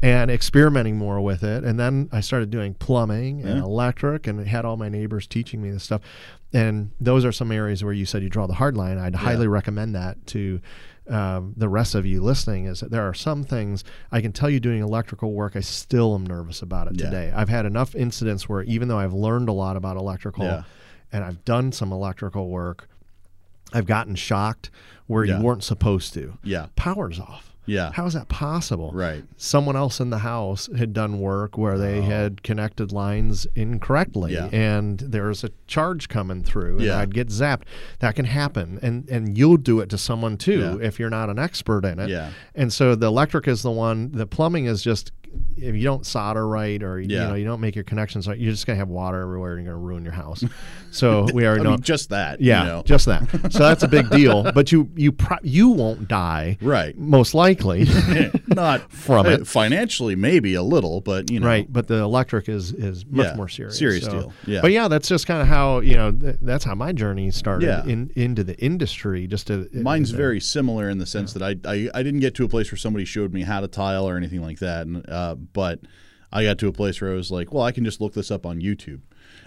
[0.02, 1.62] and experimenting more with it.
[1.62, 3.62] And then I started doing plumbing and Yeah.
[3.64, 6.00] electric and had all my neighbors teaching me this stuff.
[6.54, 8.96] And those are some areas where you said you draw the hard line.
[8.98, 10.60] I'd highly recommend that to
[11.08, 14.48] um, the rest of you listening is that there are some things I can tell
[14.48, 17.06] you doing electrical work, I still am nervous about it Yeah.
[17.06, 17.32] today.
[17.34, 20.62] I've had enough incidents where even though I've learned a lot about electrical Yeah.
[21.12, 22.88] and I've done some electrical work,
[23.72, 24.70] I've gotten shocked
[25.06, 25.38] where Yeah.
[25.38, 26.38] you weren't supposed to.
[26.42, 26.66] Yeah.
[26.76, 27.53] Power's off.
[27.66, 27.90] Yeah.
[27.92, 28.90] How is that possible?
[28.92, 29.24] Right.
[29.36, 34.48] Someone else in the house had done work where they had connected lines incorrectly Oh.
[34.50, 34.56] Yeah.
[34.58, 36.98] and there's a charge coming through and Yeah.
[36.98, 37.62] I'd get zapped.
[38.00, 38.78] That can happen.
[38.82, 40.86] And and you'll do it to someone too Yeah.
[40.86, 42.08] if you're not an expert in it.
[42.10, 42.30] Yeah.
[42.54, 45.12] And so the electric is the one, the plumbing is just
[45.56, 48.50] if you don't solder right or you know you don't make your connections right, you're
[48.52, 50.44] just gonna have water everywhere and you're gonna ruin your house.
[50.90, 52.40] So we I know mean, just that.
[52.40, 52.82] yeah, You know?
[52.84, 53.28] just that.
[53.50, 54.44] So that's a big deal.
[54.54, 56.96] But you you pro- you won't die, Right.
[56.96, 57.84] Most likely,
[58.46, 59.46] Not From it.
[59.46, 61.66] financially, maybe a little, but you know, right?
[61.72, 63.76] But the electric is is much Yeah, more serious.
[63.78, 64.32] serious So- deal.
[64.46, 64.60] Yeah.
[64.60, 67.66] But yeah, that's just kind of how you know th- that's how my journey started
[67.66, 67.84] Yeah.
[67.84, 69.26] in into the industry.
[69.26, 72.44] Just to Mine's very similar in the sense that I, I I didn't get to
[72.44, 75.23] a place where somebody showed me how to tile or anything like that, and uh,
[75.24, 75.80] Uh, but
[76.32, 78.30] I got to a place where I was like, well, I can just look this
[78.30, 79.00] up on YouTube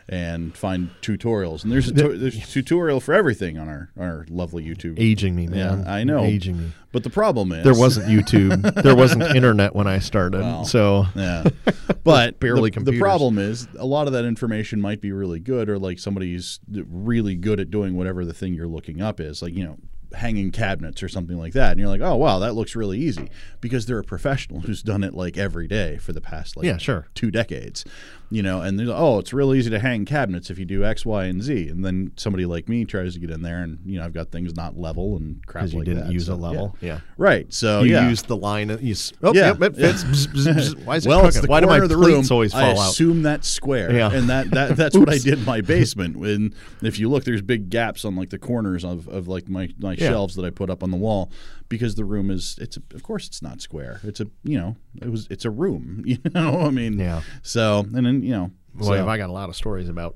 [0.10, 4.04] and find tutorials, and there's a tu- there's a tutorial for everything on our on
[4.04, 4.98] our lovely YouTube.
[4.98, 5.84] aging me, man.
[5.84, 6.24] Yeah, I know.
[6.24, 6.72] aging me.
[6.94, 8.74] But the problem is There wasn't YouTube.
[8.84, 10.42] there wasn't internet when I started.
[10.42, 10.64] Wow.
[10.64, 11.44] So Yeah,
[12.06, 15.68] but Barely the, the problem is a lot of that information might be really good,
[15.70, 19.54] or like somebody's really good at doing whatever the thing you're looking up is, like
[19.54, 19.78] you know,
[20.14, 23.30] hanging cabinets or something like that, and you're like, oh wow, that looks really easy
[23.62, 26.78] because they're a professional who's done it like every day for the past like Yeah,
[26.78, 27.08] sure.
[27.16, 27.84] two decades,
[28.30, 30.84] you know, and they're like, oh, it's real easy to hang cabinets if you do
[30.84, 33.80] X, Y, and Z, and then somebody like me tries to get in there, and
[33.86, 36.28] you know, I've got things not level and crap because you like didn't that, use
[36.28, 36.94] so, a level, yeah.
[36.94, 37.00] yeah.
[37.18, 37.52] right?
[37.54, 38.10] So You yeah.
[38.10, 38.70] used the line.
[38.82, 40.04] You oh, Yeah, yep, it fits.
[40.04, 40.84] Bzz, bzz, bzz.
[40.86, 41.28] Why is it well, cooking?
[41.30, 42.26] it's the Why do my of the room.
[42.32, 42.92] always I fall out?
[42.92, 44.12] assume that's square, Yeah.
[44.12, 46.18] and that, that that's what I did in my basement.
[46.18, 49.70] When if you look, there's big gaps on like the corners of, of like my
[49.80, 50.10] my Yeah.
[50.10, 51.32] shelves that I put up on the wall
[51.70, 54.00] because the room is it's of course it's not square.
[54.04, 56.04] It's a you know it was it's a room.
[56.06, 57.22] You know I mean Yeah.
[57.44, 60.16] So and then you know Well, so- I got a lot of stories about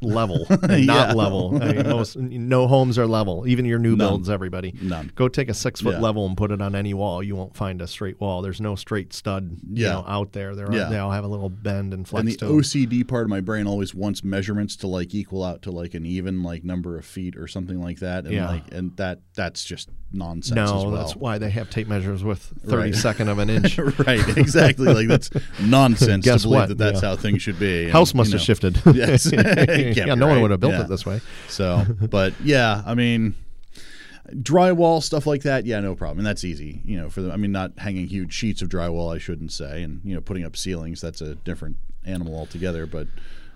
[0.00, 1.12] level and not Yeah.
[1.14, 1.58] level.
[1.62, 3.46] I mean, most no homes are level.
[3.48, 3.98] Even your new None.
[4.08, 4.74] builds, everybody.
[4.80, 5.10] None.
[5.14, 6.00] Go take a six foot Yeah.
[6.00, 7.22] level and put it on any wall.
[7.22, 8.40] You won't find a straight wall.
[8.42, 9.56] There's no straight stud.
[9.72, 9.92] You Yeah.
[9.94, 10.54] know, out there.
[10.54, 10.88] They're, Yeah.
[10.88, 12.46] They all have a little bend and flex and the.
[12.46, 16.06] OCD part of my brain always wants measurements to like equal out to like an
[16.06, 18.24] even like number of feet or something like that.
[18.24, 18.48] And Yeah.
[18.48, 20.90] like and that that's just nonsense No, as well.
[20.92, 22.92] that's why they have tape measures with Right.
[22.94, 23.78] 32nd of an inch.
[24.06, 24.86] right, exactly.
[24.92, 25.28] Like that's
[25.60, 26.68] nonsense Guess to believe what?
[26.68, 27.84] that that's how things should be.
[27.84, 28.80] And, House must you have shifted.
[28.94, 29.30] Yes.
[29.90, 30.82] It can't yeah, be no one would have built Yeah.
[30.84, 31.20] it this way.
[31.48, 33.34] So, but yeah, I mean,
[34.34, 36.80] drywall stuff like that, yeah, no problem, and that's easy.
[36.84, 39.82] You know, for the, I mean, not hanging huge sheets of drywall, I shouldn't say,
[39.82, 42.86] and you know, putting up ceilings, that's a different animal altogether.
[42.86, 43.08] But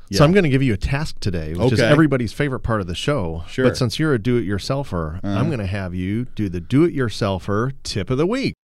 [0.09, 2.81] yeah, So I'm going to give you a task today, which is everybody's favorite part
[2.81, 3.45] of the show.
[3.49, 3.65] Sure.
[3.65, 3.71] Uh-huh.
[3.71, 8.19] But since you're a do-it-yourselfer, I'm going to have you do the do-it-yourselfer tip of
[8.19, 8.55] the week.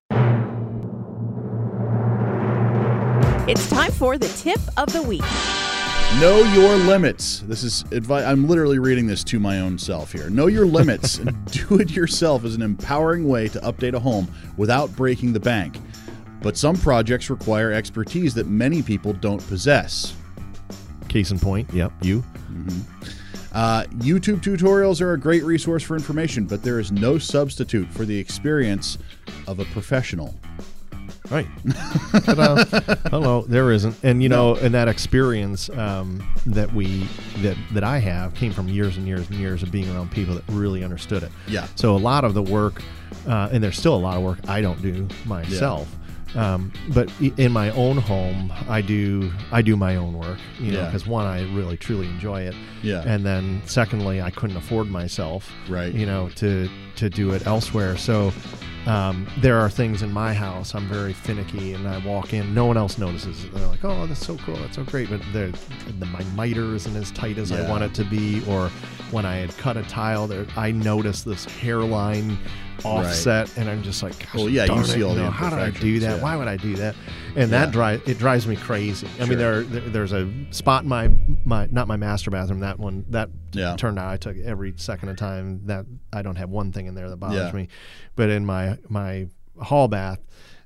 [3.51, 5.23] It's time for the tip of the week.
[6.17, 7.41] Know your limits.
[7.47, 8.25] This is advice.
[8.25, 10.29] I'm literally reading this to my own self here.
[10.29, 11.19] Know your limits.
[11.19, 15.39] And do it yourself is an empowering way to update a home without breaking the
[15.39, 15.79] bank.
[16.43, 20.17] But some projects require expertise that many people don't possess.
[21.09, 22.25] Case in point, yep, you.
[23.53, 28.05] Uh, YouTube tutorials are a great resource for information, but there is no substitute for
[28.05, 28.99] the experience
[29.47, 30.35] of a professional.
[31.31, 31.47] Right.
[33.11, 33.97] Hello, there isn't.
[34.03, 37.07] And you know, and that experience um, that we
[37.39, 40.35] that that I have came from years and years and years of being around people
[40.35, 41.31] that really understood it.
[41.47, 41.67] Yeah.
[41.75, 42.83] So a lot of the work,
[43.27, 45.89] uh, and there's still a lot of work I don't do myself.
[46.35, 50.39] Um, but in my own home, I do I do my own work.
[50.61, 50.85] You know, Yeah.
[50.87, 52.55] because one, I really truly enjoy it.
[52.83, 53.03] Yeah.
[53.07, 55.51] And then secondly, I couldn't afford myself.
[55.69, 55.93] Right.
[55.93, 57.97] You know, to to do it elsewhere.
[57.97, 58.33] So
[58.89, 60.75] um, there are things in my house.
[60.75, 62.55] I'm very finicky, and I walk in.
[62.55, 63.45] No one else notices.
[63.45, 63.53] it.
[63.55, 64.57] They're like, "Oh, that's so cool.
[64.57, 65.57] That's so great." But the,
[66.07, 68.43] my miter isn't as tight as I want it to be.
[68.49, 68.71] Or
[69.11, 72.39] when I had cut a tile, there I noticed this hairline
[72.85, 75.59] offset, and I'm just like, Well, yeah, you see it, all the know, How did
[75.59, 76.17] I do that?
[76.19, 76.23] yeah.
[76.23, 76.95] Why would I do that?
[77.37, 77.65] And Yeah.
[77.67, 79.09] that drives it drives me crazy.
[79.21, 81.11] I mean, there, there there's a spot in my
[81.45, 82.61] my not my master bathroom.
[82.61, 83.77] That one that Yeah.
[83.77, 86.95] turned out I took every second of time that I don't have one thing in
[86.95, 87.69] there that bothers me.
[88.17, 89.27] But in my my
[89.61, 90.21] hall bath,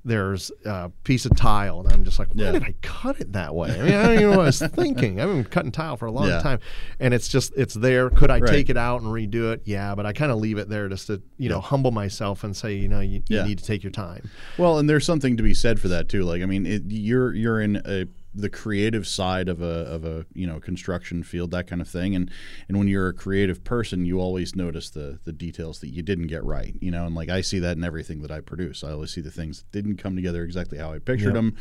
[0.05, 2.53] there's a piece of tile, and I'm just like, why Yeah.
[2.53, 3.71] did I cut it that way?
[3.71, 5.21] I mean, I don't even know what I was thinking.
[5.21, 6.41] I've been cutting tile for a long Yeah.
[6.41, 6.59] time,
[6.99, 8.11] and it's just it's there.
[8.11, 8.51] Could I Right.
[8.51, 9.63] take it out and redo it?
[9.65, 12.57] Yeah, but I kind of leave it there just to you know humble myself and
[12.57, 14.29] say, you know, you, you need to take your time.
[14.59, 16.25] Well, and there's something to be said for that too.
[16.25, 20.25] Like, I mean, it, you're you're in a the creative side of a of a
[20.35, 22.31] you know construction field, that kind of thing, and
[22.69, 26.29] and when you're a creative person, you always notice the the details that you didn't
[26.29, 27.07] get right, you know.
[27.07, 28.83] And like I see that in everything that I produce.
[28.83, 31.35] I always see the things that didn't come together exactly how I pictured Yep.
[31.35, 31.57] them,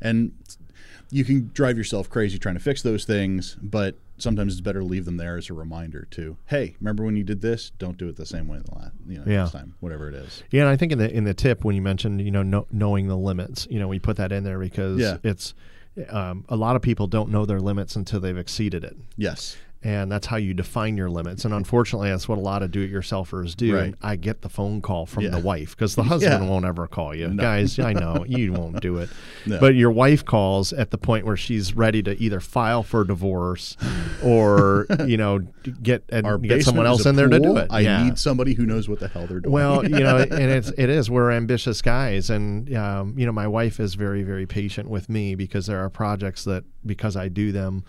[0.00, 0.32] and
[1.10, 4.86] you can drive yourself crazy trying to fix those things, but sometimes it's better to
[4.86, 7.70] leave them there as a reminder to, hey, remember when you did this?
[7.78, 9.40] Don't do it the same way the last, you know, Yeah.
[9.42, 10.42] next time, whatever it is.
[10.50, 12.66] Yeah, and I think in the in the tip when you mentioned you know know,
[12.72, 15.18] knowing the limits, you know, we put that in there because Yeah.
[15.22, 15.54] it's
[16.08, 18.96] um, a lot of people don't know their limits until they've exceeded it.
[19.16, 19.56] Yes.
[19.84, 21.44] And that's how you define your limits.
[21.44, 23.74] And unfortunately, that's what a lot of do-it-yourselfers do.
[23.76, 23.84] Right.
[23.84, 25.30] And I get the phone call from Yeah.
[25.30, 26.48] the wife because the husband Yeah.
[26.50, 27.42] won't ever call you, No.
[27.42, 27.78] guys.
[27.78, 29.10] I know you won't do it,
[29.46, 29.60] No.
[29.60, 33.76] but your wife calls at the point where she's ready to either file for divorce
[34.22, 35.40] or you know
[35.82, 37.66] get and get someone else in there to do it.
[37.70, 38.04] I Yeah.
[38.04, 39.52] need somebody who knows what the hell they're doing.
[39.52, 41.10] Well, you know, and it's it is.
[41.10, 45.34] We're ambitious guys, and um, you know, my wife is very very patient with me
[45.34, 47.84] because there are projects that because I do them.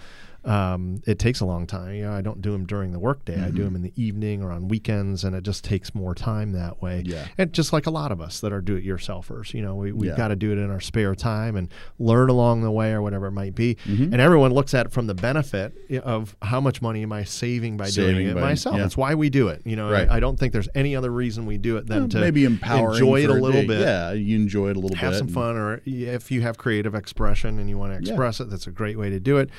[0.45, 1.93] Um, it takes a long time.
[1.95, 3.41] You know, I don't do them during the workday.
[3.41, 3.63] I do Mm-hmm.
[3.63, 7.01] them in the evening or on weekends, and it just takes more time that way.
[7.05, 7.25] Yeah.
[7.37, 10.17] And just like a lot of us that are do-it-yourselfers, you know, we, we've Yeah.
[10.17, 13.25] got to do it in our spare time and learn along the way or whatever
[13.27, 13.75] it might be.
[13.85, 14.13] Mm-hmm.
[14.13, 17.77] And everyone looks at it from the benefit of how much money am I saving
[17.77, 18.75] by doing it by- myself.
[18.75, 18.83] yeah.
[18.83, 19.61] That's why we do it.
[19.65, 20.07] You know, Right.
[20.09, 22.91] I, I don't think there's any other reason we do it than to maybe empower,
[22.93, 23.67] enjoy it a little day.
[23.67, 23.79] bit.
[23.81, 25.17] Yeah, you enjoy it a little Have bit.
[25.17, 28.11] Have some fun, or if you have creative expression and you want to Yeah.
[28.13, 29.49] express it, that's a great way to do it.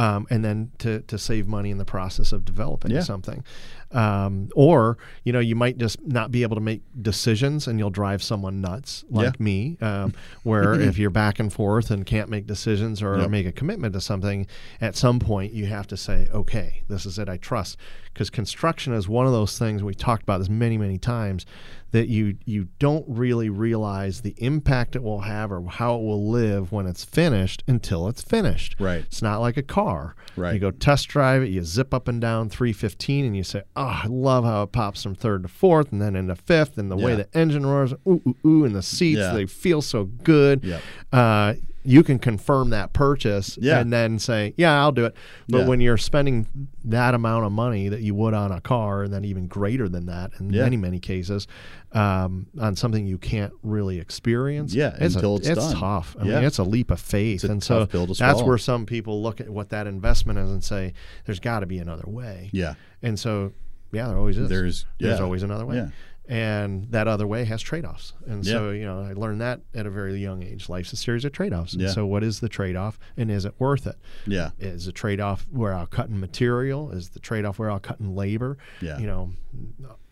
[0.00, 3.00] Um, and then to, to save money in the process of developing Yeah.
[3.02, 3.44] something.
[3.92, 7.90] Um, or, you know, you might just not be able to make decisions and you'll
[7.90, 9.44] drive someone nuts like Yeah.
[9.44, 13.30] me, um, where if you're back and forth and can't make decisions or Yep.
[13.30, 14.46] make a commitment to something,
[14.80, 17.76] at some point you have to say, okay, this is it, I trust.
[18.12, 21.46] Because construction is one of those things, we talked about this many, many times,
[21.92, 26.28] that you, you don't really realize the impact it will have or how it will
[26.30, 28.76] live when it's finished until it's finished.
[28.78, 29.02] Right.
[29.02, 30.14] It's not like a car.
[30.36, 30.54] Right.
[30.54, 33.82] You go test drive it, you zip up and down 315, and you say, "Oh,
[34.04, 36.96] I love how it pops from third to fourth, and then into fifth, and the
[36.96, 39.32] way the engine roars, ooh ooh ooh, and the seats Yeah.
[39.32, 40.82] they feel so good." Yep.
[41.12, 43.78] Uh, you can confirm that purchase Yeah.
[43.80, 45.14] and then say, "Yeah, I'll do it."
[45.48, 45.66] But Yeah.
[45.66, 46.46] when you're spending
[46.84, 50.06] that amount of money that you would on a car, and then even greater than
[50.06, 50.64] that in Yeah.
[50.64, 51.46] many many cases,
[51.92, 56.16] um, on something you can't really experience, Yeah, it's until a, it's it's tough.
[56.20, 56.34] I Yeah.
[56.36, 59.22] mean, it's a leap of faith, and so tough pill to that's where some people
[59.22, 60.92] look at what that investment is and say,
[61.24, 62.74] "There's got to be another way." Yeah.
[63.02, 63.52] And so,
[63.92, 64.48] yeah, there always is.
[64.48, 65.88] There's- there's always another way.
[66.30, 66.36] Yeah.
[66.64, 68.12] And that other way has trade offs.
[68.26, 68.52] And Yeah.
[68.52, 70.68] so, you know, I learned that at a very young age.
[70.68, 71.72] Life's a series of trade offs.
[71.72, 71.88] And Yeah.
[71.90, 73.96] so, what is the trade off and is it worth it?
[74.26, 74.50] Yeah.
[74.58, 76.90] Is the trade off where I'll cut in material?
[76.92, 78.58] Is the trade off where I'll cut in labor?
[78.80, 78.98] Yeah.
[78.98, 79.32] You know,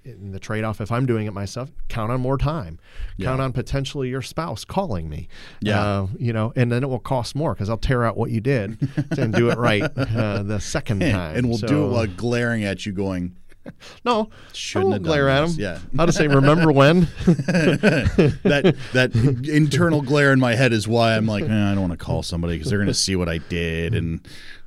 [0.05, 2.79] in the trade off, if I'm doing it myself, count on more time.
[3.21, 3.45] Count Yeah.
[3.45, 5.29] on potentially your spouse calling me.
[5.61, 5.83] Yeah.
[5.85, 8.41] Uh, you know, and then it will cost more because I'll tear out what you
[8.41, 8.79] did
[9.19, 11.37] and do it right uh, the second time.
[11.37, 13.37] And we'll do So- it while glaring at you, going,
[14.05, 15.51] no, Shouldn't I have glare at him.
[15.59, 15.79] Yeah.
[15.99, 17.01] I'll just say, remember when?
[17.27, 19.15] that that
[19.49, 22.23] internal glare in my head is why I'm like, eh, I don't want to call
[22.23, 24.21] somebody because they're going to see what I did, and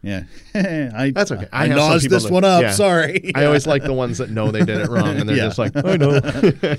[0.04, 0.24] yeah,
[0.96, 1.48] I That's okay.
[1.54, 2.62] I, I nosed this that- one up.
[2.64, 2.72] yeah.
[2.72, 3.32] Sorry.
[3.36, 5.46] I always like the ones that know they did it wrong, and they're Yeah.
[5.48, 6.20] just like, I know.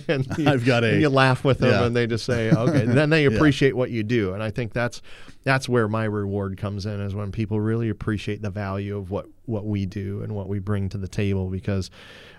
[0.09, 1.85] and you, I've got a- you laugh with them, Yeah.
[1.87, 2.83] and they just say, okay.
[2.83, 5.01] And then they appreciate what you do, and I think that's
[5.45, 9.27] that's where my reward comes in, is when people really appreciate the value of what
[9.47, 11.49] what we do and what we bring to the table.
[11.49, 11.91] Because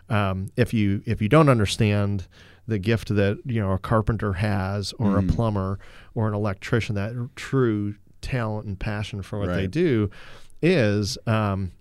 [0.10, 2.28] um, if you if you don't understand
[2.68, 5.30] the gift that you know a carpenter has, or Mm-hmm.
[5.30, 5.80] a plumber,
[6.16, 10.10] or an electrician, that true talent and passion for what they do
[10.64, 11.18] is.
[11.28, 11.72] Um,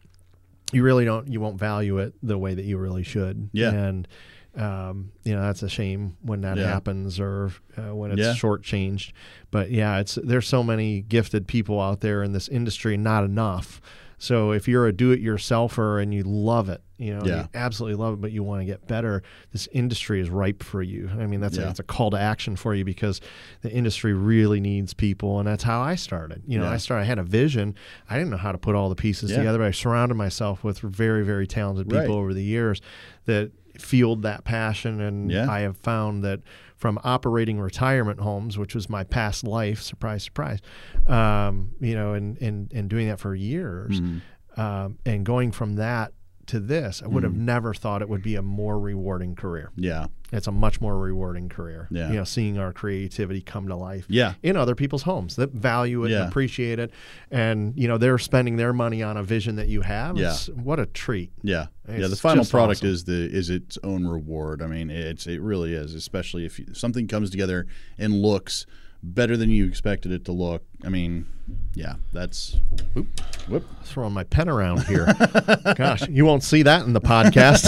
[0.72, 3.72] you really don't you won't value it the way that you really should Yeah.
[3.72, 4.08] and
[4.56, 6.64] um, you know that's a shame when that Yeah.
[6.66, 8.32] happens or uh, when it's Yeah.
[8.34, 9.12] shortchanged
[9.50, 13.82] but yeah it's there's so many gifted people out there in this industry not enough
[14.22, 17.42] so if you're a do-it-yourselfer and you love it you know Yeah.
[17.42, 20.82] you absolutely love it but you want to get better this industry is ripe for
[20.82, 21.70] you i mean that's a, Yeah.
[21.70, 23.20] it's a call to action for you because
[23.62, 26.70] the industry really needs people and that's how i started you know Yeah.
[26.72, 27.74] i started i had a vision
[28.08, 30.78] i didn't know how to put all the pieces together but i surrounded myself with
[30.78, 32.10] very very talented people Right.
[32.10, 32.80] over the years
[33.24, 36.40] that fueled that passion and i have found that
[36.82, 40.58] from operating retirement homes which was my past life surprise surprise
[41.06, 44.60] um, you know and, and and doing that for years Mm-hmm.
[44.60, 46.12] um, and going from that
[46.52, 47.38] to this i would have mm.
[47.38, 51.48] never thought it would be a more rewarding career yeah, it's a much more rewarding
[51.48, 52.10] career Yeah.
[52.10, 54.34] you know seeing our creativity come to life Yeah.
[54.42, 56.20] in other people's homes that value it Yeah.
[56.20, 56.90] and appreciate it
[57.30, 60.26] and you know they're spending their money on a vision that you have Yeah.
[60.26, 62.06] It's- what a treat yeah, yeah.
[62.06, 62.88] The final product awesome.
[62.90, 64.62] is the is its own reward.
[64.62, 67.66] I mean, it's it really is, especially if you, something comes together
[67.98, 68.66] and looks
[69.02, 70.62] better than you expected it to look.
[70.84, 71.26] I mean,
[71.74, 72.56] yeah, that's
[72.94, 73.06] whoop,
[73.48, 73.64] whoop.
[73.84, 75.06] throwing my pen around here.
[75.76, 77.62] Gosh, you won't see that in the podcast.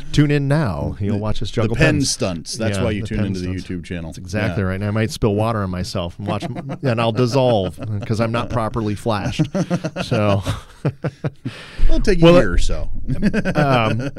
[0.12, 0.96] Tune in now.
[1.00, 2.10] You'll watch us the juggle pen pens.
[2.10, 2.56] stunts.
[2.56, 3.48] That's Yeah, why you tune into the.
[3.48, 4.10] YouTube channel.
[4.10, 4.68] That's exactly Yeah.
[4.70, 4.74] right.
[4.76, 6.44] And I might spill water on myself and watch,
[6.82, 9.46] and I'll dissolve because I'm not properly flashed.
[10.04, 10.42] So,
[11.84, 12.90] It'll take a Well, year or so.
[13.54, 14.10] um,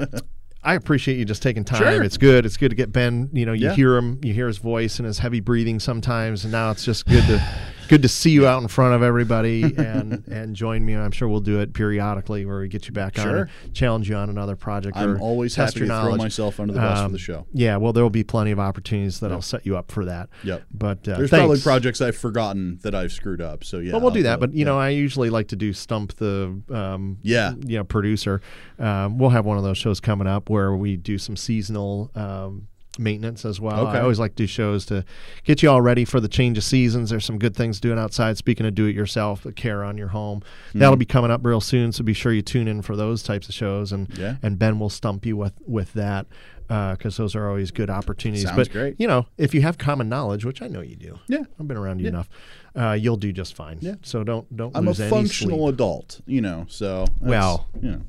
[0.63, 1.80] I appreciate you just taking time.
[1.80, 2.04] Sure.
[2.04, 2.45] It's good.
[2.45, 3.30] It's good to get Ben.
[3.32, 3.73] You know, you Yeah.
[3.76, 7.06] hear him, you hear his voice and his heavy breathing sometimes, and now it's just
[7.06, 7.41] good to
[7.88, 10.95] good to see you out in front of everybody and and join me.
[10.95, 13.50] I'm sure we'll do it periodically where we get you back on, Sure.
[13.63, 14.97] and challenge you on another project.
[14.97, 16.19] I'm always happy to throw knowledge.
[16.19, 17.47] myself under the bus for Um, the show.
[17.54, 20.30] Yeah, well, there will be plenty of opportunities that I'll set you up for that.
[20.43, 20.63] Yep.
[20.73, 23.63] But uh, There's probably projects I've forgotten that I've screwed up.
[23.63, 24.65] So yeah, Well, we'll I'll do that, go- but you yeah.
[24.65, 27.54] know, I usually like to do stump the um, Yeah.
[27.65, 28.41] you know producer.
[28.80, 32.67] Um, we'll have one of those shows coming up where we do some seasonal um,
[32.99, 33.88] maintenance as well.
[33.88, 33.97] Okay.
[33.97, 35.03] I always like to do shows to
[35.43, 37.10] get you all ready for the change of seasons.
[37.10, 38.38] There's some good things doing outside.
[38.38, 40.79] Speaking of do it yourself, the care on your home Mm-hmm.
[40.79, 41.91] that'll be coming up real soon.
[41.91, 44.36] So be sure you tune in for those types of shows, and Yeah.
[44.43, 46.27] and Ben will stump you with with that.
[46.67, 48.43] Because those are always good opportunities.
[48.43, 48.95] Sounds but great.
[48.99, 51.43] you know, if you have common knowledge, which I know you do, Yeah.
[51.57, 52.27] I've been around you enough,
[52.75, 53.77] uh, you'll do just fine.
[53.79, 53.95] Yeah.
[54.01, 56.65] So don't don't I'm a functional adult, you know.
[56.67, 58.01] So that's- Well, you know,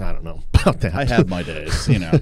[0.00, 0.94] I don't know about that.
[0.94, 2.12] I have my days, you know.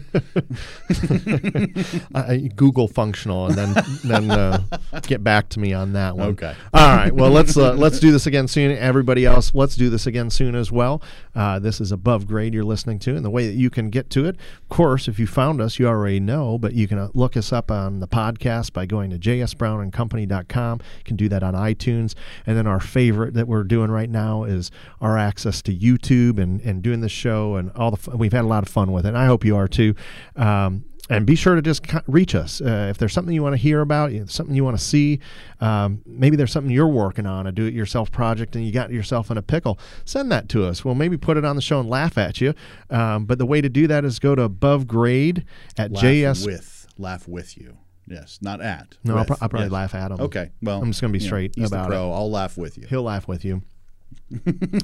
[2.14, 4.62] I, Google functional and then then uh,
[5.03, 6.29] get back to me on that one.
[6.31, 6.55] Okay.
[6.75, 7.12] All right.
[7.14, 8.77] Well, let's uh, let's do this again soon.
[8.77, 11.03] Everybody else, let's do this again soon as well.
[11.35, 14.11] Uh, this is above grade you're listening to, and the way that you can get
[14.11, 17.09] to it, of course, if you found us, you already know, but you can uh,
[17.14, 20.81] look us up on the podcast by going to jsbrownandcompany.com.
[20.98, 22.14] You can do that on iTunes,
[22.46, 24.70] and then our favorite that we're doing right now is
[25.01, 27.97] our access to YouTube and and doing the show and all the.
[27.97, 28.19] Fun.
[28.19, 29.11] We've had a lot of fun with it.
[29.11, 29.95] And I hope you are too.
[30.37, 33.59] Um, and be sure to just reach us uh, if there's something you want to
[33.61, 35.19] hear about, something you want to see.
[35.61, 39.37] Um, maybe there's something you're working on, a do-it-yourself project, and you got yourself in
[39.37, 39.79] a pickle.
[40.05, 40.85] Send that to us.
[40.85, 42.55] We'll maybe put it on the show and laugh at you.
[42.88, 45.45] Um, but the way to do that is go to above grade
[45.77, 46.47] at Laugh JS.
[46.47, 47.77] with laugh with you.
[48.07, 48.97] Yes, not at.
[49.05, 49.73] no, I'll, pro- I'll probably Yes.
[49.73, 50.21] laugh at him.
[50.21, 51.95] Okay, well, I'm just gonna be you know, straight he's the about it.
[51.95, 52.12] pro.
[52.12, 52.87] I'll laugh with you.
[52.87, 53.62] He'll laugh with you.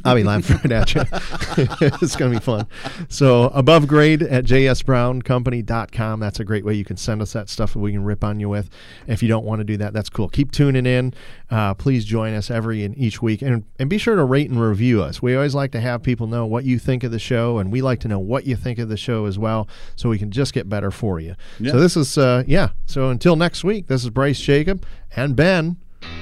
[0.04, 1.00] I'll be laughing right at you.
[2.02, 2.66] it's going to be fun.
[3.08, 6.20] So, above grade at jsbrowncompany.com.
[6.20, 8.40] That's a great way you can send us that stuff that we can rip on
[8.40, 8.70] you with.
[9.06, 10.28] If you don't want to do that, that's cool.
[10.28, 11.14] Keep tuning in.
[11.50, 13.42] Uh, please join us every and each week.
[13.42, 15.22] And, and be sure to rate and review us.
[15.22, 17.82] We always like to have people know what you think of the show, and we
[17.82, 20.52] like to know what you think of the show as well so we can just
[20.52, 21.34] get better for you.
[21.58, 21.72] Yeah.
[21.72, 22.70] So, this is, uh, yeah.
[22.86, 24.84] So, until next week, this is Bryce Jacob
[25.16, 25.76] and Ben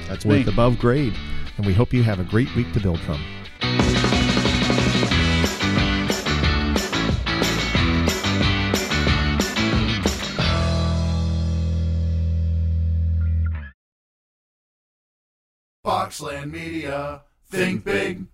[0.07, 0.53] That's with me.
[0.53, 1.13] Above Grade.
[1.57, 3.19] And we hope you have a great week to build from.
[15.83, 17.21] Boxland Media.
[17.49, 18.27] Think big.